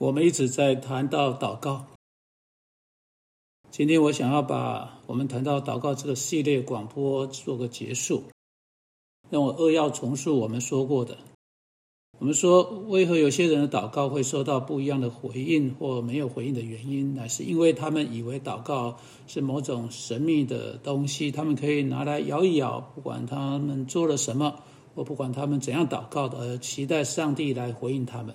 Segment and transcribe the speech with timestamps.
[0.00, 1.84] 我们一直在谈到祷告，
[3.70, 8.22] 今天我想要把我们谈到祷告这个系列广播做个结束。
[9.28, 11.18] 让我扼要重述我们说过的。
[12.18, 18.96] 我们说，为何有些人的祷告会收到不一样的回应或没有回应的原因，乃是因为他们以为祷告
[19.26, 24.62] 是某种神秘的东西，他们可以拿来摇一摇，不管他们做了什么，
[24.94, 28.34] 或不管他们怎样祷告的，而期待上帝来回应他们。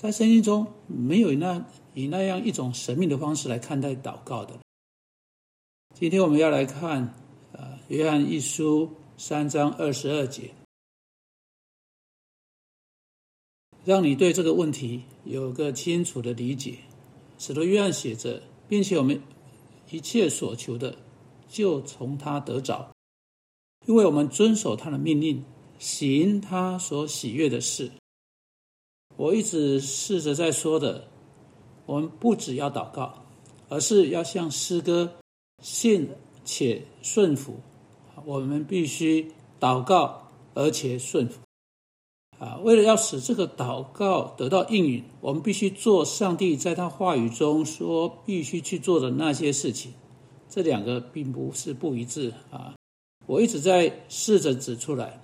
[0.00, 1.62] 在圣经中，没有那
[1.92, 4.58] 以那样一种神秘的方式来看待祷告的。
[5.94, 7.14] 今天我们要来看，
[7.52, 10.54] 呃，约翰一书三章二十二节，
[13.84, 16.78] 让你对这个问题有个清楚的理解。
[17.36, 19.20] 使徒约翰写着，并且我们
[19.90, 20.96] 一切所求的，
[21.46, 22.90] 就从他得着，
[23.84, 25.44] 因为我们遵守他的命令，
[25.78, 27.92] 行他所喜悦的事。
[29.20, 31.06] 我一直试着在说的，
[31.84, 33.26] 我们不只要祷告，
[33.68, 35.12] 而是要像诗歌
[35.62, 36.08] 信
[36.42, 37.60] 且顺服。
[38.24, 39.30] 我们必须
[39.60, 41.38] 祷告而且顺服。
[42.38, 49.92] 啊，为了要使这个祷告得到应允，我们必须做上帝在他话语中说必须去做的那些事情。
[50.48, 52.74] 这两个并不是不一致啊！
[53.26, 55.20] 我一直在试着指出来。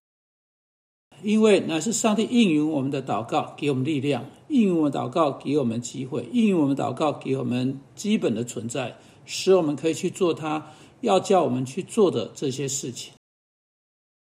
[1.22, 13.12] 因为乃是上帝应允我们的祷告，给我们力量；应允我们祷告，给我们机会；应允我们祷告，给我们基本的存在，使我们可以去做他要叫我们去做的这些事情。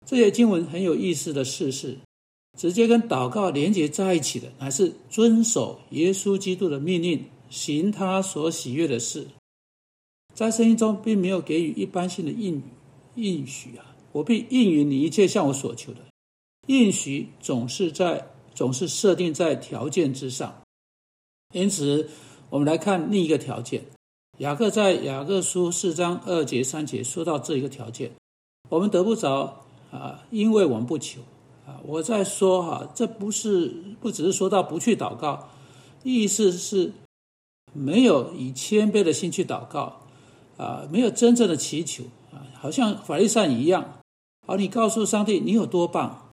[0.05, 1.97] 这些经文很有意思的事是，
[2.57, 9.27] 直接跟祷告连接在一起的，乃是遵守耶稣基督的命令，行他所喜悦的事。
[10.33, 12.63] 在圣经中，并没有给予一般性的应
[13.16, 16.09] 应许啊，我必应允你一切向我所求的。
[16.70, 20.62] 应许总是在总是设定在条件之上，
[21.52, 22.08] 因此
[22.52, 23.84] 我们来看另一个条件。
[24.38, 28.12] 雅各在雅各书四章二节三节说到这一个条件，
[28.69, 31.22] 我们得不着啊，因为我们不求
[31.66, 31.81] 啊。
[31.84, 35.50] 我在说哈，这不是不只是说到不去祷告，
[36.03, 36.94] 意思是
[37.74, 40.01] 没有以谦卑的心去祷告
[40.56, 44.01] 啊，没有真正的祈求啊，好像法利赛一样。
[44.46, 46.28] 好，你告诉上帝你有多棒。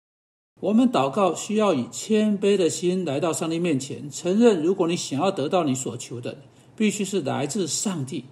[0.63, 6.39] 我们祷告需要以谦卑的心来到上帝面前，承认如果你想要得到你所求的，
[6.77, 8.27] 必须是来自上帝，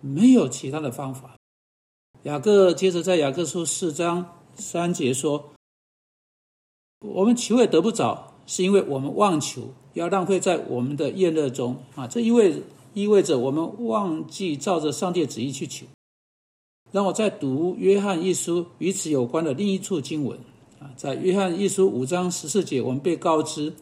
[0.00, 1.36] 没有其他的方法。
[2.24, 5.50] 雅各接着在雅各书四章三节说
[7.06, 12.08] ：“我们求也得不着，是因为我们妄求，要浪费在我们的厌乐中啊！
[12.08, 12.60] 这意味
[12.92, 15.86] 意味着我们忘记照着上帝旨意去求。”
[16.90, 20.36] 让我再读约翰一书与此有关的另一处经文。
[20.80, 23.74] 啊，在约翰一书五章十四节，我们被告知，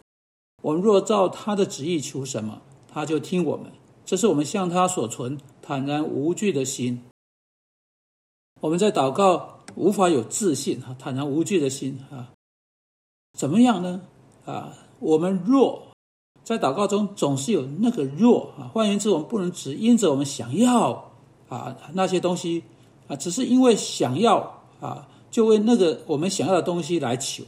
[0.63, 3.71] 我们若照他的旨意求什么，他就听我们。
[4.05, 7.03] 这是我们向他所存坦然无惧的心。
[8.61, 12.33] 我们在祷告无法有自信哈，坦然无惧的心啊，
[13.37, 14.01] 怎么样呢？
[14.47, 15.89] 啊，我们若
[16.45, 21.13] 在祷告中总是有那个弱啊，换言之，我们不能只因着我们想要
[21.49, 22.63] 啊那些东西
[23.09, 25.07] 啊，只是因为想要啊。
[25.37, 27.45] 就为那个我们想要的东西来求，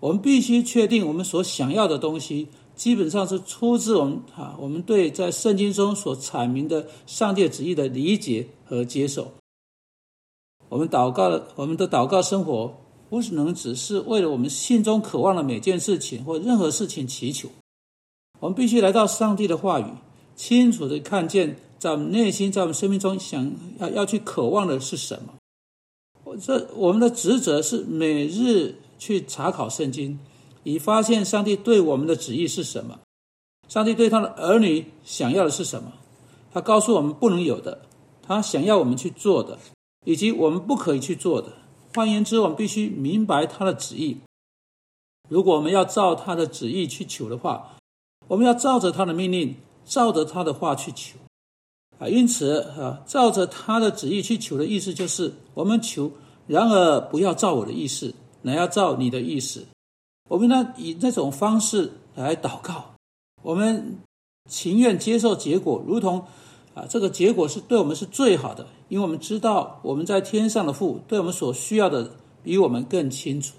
[0.00, 9.30] 我们必须确定我们所想要的东西基本上是出自我们啊，我们对在圣经中所阐明的上帝旨意的理解和接受。
[10.70, 12.74] 我们祷告的我们的祷告生活
[13.10, 17.50] 不是能只是为了我们心中渴望的每件事情或任何事情祈求，
[18.38, 19.84] 我们必须来到上帝的话语，
[20.34, 25.34] 清楚的看见在我们内心在我们生命中想要要去渴望的是什么。
[26.36, 30.18] 这我们的职责是每日去查考圣经，
[30.62, 32.98] 以发现上帝对我们的旨意是什么，
[33.68, 35.92] 上帝对他的儿女想要的是什么，
[36.52, 37.82] 他告诉我们不能有的，
[38.22, 39.58] 他想要我们去做的，
[40.04, 41.52] 以及我们不可以去做的。
[41.94, 44.18] 换言之，我们必须明白他的旨意。
[45.28, 47.76] 如果我们要照他的旨意去求的话，
[48.28, 51.18] 我们要照着他的命令，照着他的话去求。
[52.00, 56.10] 啊，因此啊，照着他的旨意去求的意思就是，我们求，
[56.46, 59.66] 然而不要照我的意思，乃要照你的意思。
[60.30, 62.94] 我们呢，以那种方式来祷告，
[63.42, 63.98] 我们
[64.48, 66.24] 情愿接受结果，如同
[66.74, 72.10] 啊，这个结果是对我们是最好的，因为我们知道我们在天上的父对我们所需要的
[72.42, 73.56] 比我们更清楚。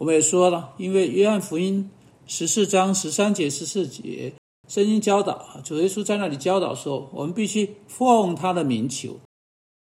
[0.00, 1.90] 我们也说了，因为约翰福音
[2.26, 4.32] 十四章十三节、十四节。
[4.74, 9.20] 圣经教导，主耶稣在那里教导说，我们必须奉他的名求。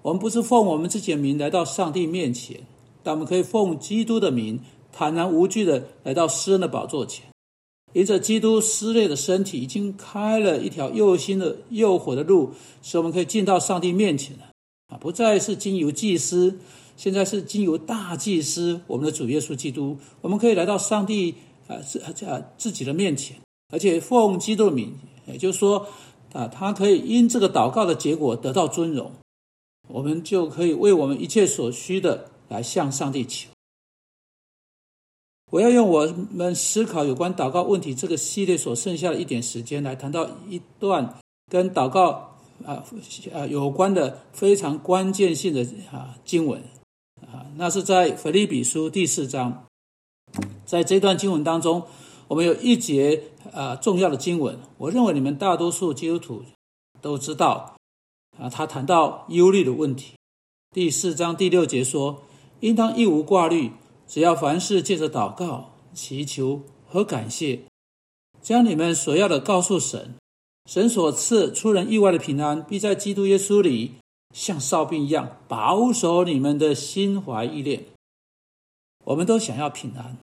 [0.05, 2.61] 我们不是奉我们自己的名来到上帝面前，
[3.03, 4.61] 但我们可以奉基督的名，
[4.93, 7.27] 坦然无惧的来到诗恩的宝座前。
[7.95, 14.45] 因着基督撕裂的身体，已经开了一条又新的又火的路，使我们可以进到上帝面前了。
[14.87, 16.61] 啊，不再是经由祭司，
[16.97, 21.35] 现在是经由大祭司，我们的主耶稣基督，我们可以来到上帝
[21.67, 23.37] 啊自啊自己的面前，
[23.69, 24.95] 而且奉基督的名，
[25.27, 25.87] 也就是说
[26.33, 29.13] 啊，他可以因这个祷告的结果得到尊荣，
[29.89, 33.49] 我们就可以为我们一切所需的来向上帝求。
[35.51, 41.19] 我要用我们思考有关祷告问题这个系列所剩下的一点时间，来谈到一段
[41.51, 42.33] 跟祷告。
[42.65, 42.83] 啊
[43.35, 45.61] 啊，有关的非常关键性的
[45.93, 46.59] 啊经文
[47.21, 49.67] 啊，那是在腓立比书第四章，
[50.65, 51.83] 在这段经文当中，
[52.29, 56.43] 我们有一节啊重要的经文，我认为你们大多数基督徒
[57.01, 57.77] 都知道
[58.39, 60.15] 啊，他谈到忧虑的问题。
[60.75, 62.23] 第四章第六节说
[62.61, 63.71] ：“应当一无挂虑，
[64.07, 67.61] 只要凡事借着祷告、祈求和感谢，
[68.43, 70.15] 将你们所要的告诉神。”
[70.69, 73.93] 神所赐出人意外的平安，必在基督耶稣里，
[74.35, 77.85] 像哨兵一样保守你们的心怀意念。
[79.05, 80.19] 我们都想要平安，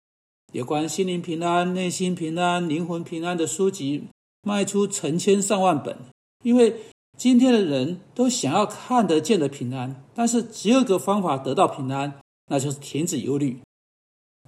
[0.53, 4.05] 有关心灵平安、内心平安、灵魂平安的书籍
[4.43, 5.97] 卖出成千上万本。
[6.43, 6.75] 因为
[7.17, 13.61] 今天的人都想要看得见的平安，但是只有一个方法得到平安，那就是停止忧虑，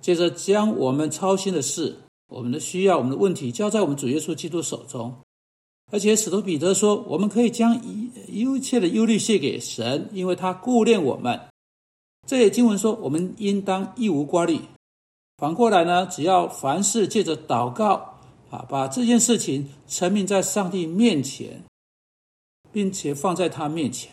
[0.00, 5.14] 接着将我们操心的事、我们的需要、我们的问题交在我们主耶稣基督手中。
[5.92, 11.38] 而且使徒彼得说：“我们可以将一一切的忧虑卸给神，因为他顾念我们。”
[12.26, 14.58] 这些经文说：“我们应当一无挂虑。”
[15.42, 18.14] 反过来呢，只要凡事借着祷告
[18.48, 21.64] 啊，把这件事情陈明在上帝面前，
[22.70, 24.12] 并且放在他面前。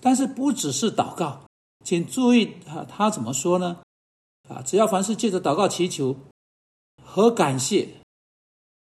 [0.00, 1.40] 但是不只是祷告，
[1.84, 3.80] 请注意啊，他怎么说呢？
[4.48, 6.16] 啊，只要凡事借着祷告祈求
[7.00, 7.88] 和感谢，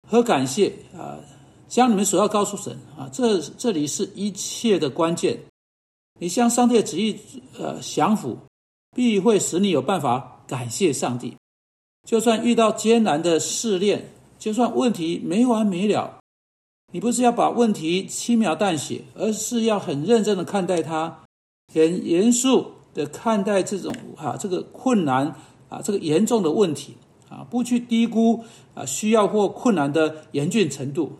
[0.08, 1.20] 和感谢啊。
[1.68, 5.38] 将你们所要告诉神啊，这这里是一切的关键。
[6.18, 7.20] 你向上帝的旨意
[7.58, 8.38] 呃降服，
[8.96, 11.36] 必会使你有办法感谢上帝。
[12.08, 16.18] 就算遇到艰难的试炼，就算问题没完没了，
[16.92, 21.22] 你不是要把问题轻描淡写，而是要很认真的看待它，
[21.72, 25.36] 很严肃的看待这种啊这个困难
[25.68, 26.96] 啊这个严重的问题
[27.28, 28.42] 啊，不去低估
[28.74, 31.12] 啊需要或困难的严峻程度。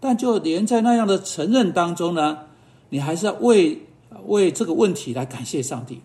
[0.00, 2.46] 但就连在那样的承认当中呢，
[2.88, 3.82] 你还是要为
[4.24, 6.00] 为这个问题来感谢上帝，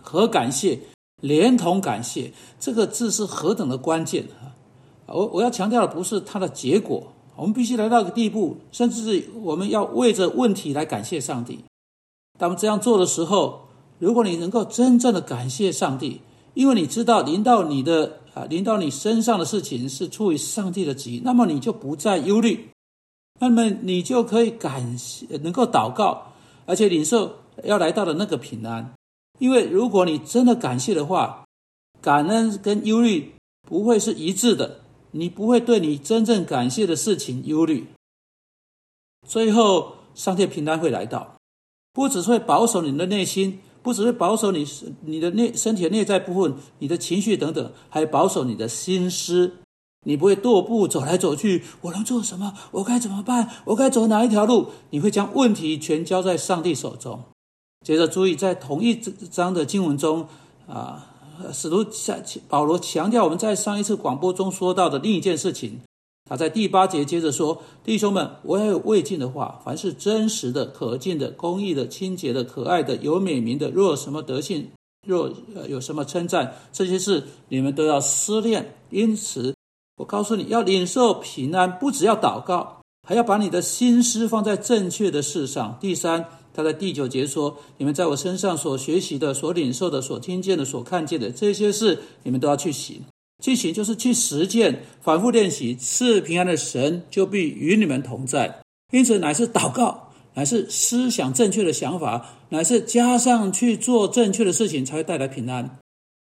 [0.00, 0.80] 和感谢
[1.20, 4.54] 连同感谢这个字是何等的关键啊！
[5.06, 11.64] 我我要强调的不是它的结果，我们必须来到一个地步，甚至是我们要为着问题来感谢上帝。
[12.38, 13.68] 当我们这样做的时候，
[13.98, 16.20] 如果你能够真正的感谢上帝，
[16.54, 22.68] 因为你知道临到你的啊临到你身上的事情是出于上帝的旨意，那么你就不再忧虑。
[23.40, 26.32] 那么你就可以感谢，能够祷告，
[26.66, 28.92] 而且领受要来到的那个平安。
[29.38, 31.44] 因为如果你真的感谢的话，
[32.00, 34.80] 感恩跟忧虑不会是一致的，
[35.12, 37.86] 你不会对你真正感谢的事情忧虑。
[39.26, 41.36] 最后，上帝平安会来到，
[41.92, 44.66] 不只是会保守你的内心，不只会保守你
[45.02, 49.52] 你的内身体的内在部分、你的情绪等等，还保守你的心思。
[50.06, 52.54] 你不会踱步走来走去，我能做什么？
[52.70, 53.50] 我该怎么办？
[53.66, 54.70] 我该走哪一条路？
[54.90, 57.24] 你会将问题全交在上帝手中。
[57.84, 60.26] 接着注意，在同一章的经文中，
[60.66, 61.06] 啊，
[61.52, 62.18] 使徒强
[62.48, 65.80] 保罗强调我们在上一次广播中说到的另一件事情。
[66.28, 74.68] 他在第八节接着说：“弟兄们，我要有未尽的话，凡是真实的、可敬的、公义的、清洁的、可爱的、有美名的，若什么德性，
[75.06, 75.32] 若
[75.68, 78.74] 有什么称赞，这些事你们都要思念。
[78.90, 79.54] 因此。”
[79.98, 85.76] 我告诉你要领受平安，不只要祷告，还要把你的心思放在正确的事上。
[85.80, 86.24] 第三，
[86.58, 93.00] 他在第九节说：“你们在我身上所学习的、所领受的、所听见的、所看见的这些事，你们都要去行。
[93.40, 95.76] 去行就是去实践，反复练习。
[95.76, 98.60] 赐平安的神就必与你们同在。
[98.92, 105.78] 因此，乃是祷告，乃是思想正确的想法，乃是加上去做正确的事情，才会带来平安。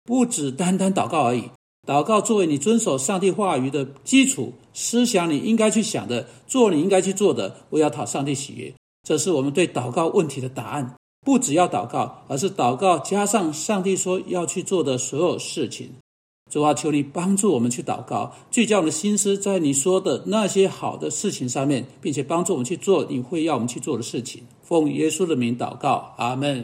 [0.05, 1.51] 不只单单祷告而已。”
[1.87, 8.73] 祷告作为你遵守上帝话语的基础，思想你应该去想的，做你应该去做的，我要讨上帝喜悦。
[9.03, 10.95] 这是我们对祷告问题的答案。
[11.25, 15.89] 不只要祷告，而是祷告加上上帝说要去做的所有事情。
[16.51, 24.43] 主啊，求你帮助我们去祷告，聚焦我们的心思在你说的那些好的事情上面，并且帮助我们去做你会要我们去做的事情。
[24.63, 26.61] 奉耶稣的名祷告，阿门。